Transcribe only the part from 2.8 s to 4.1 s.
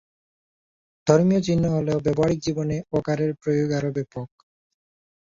ওঁ-কারের প্রয়োগ আরও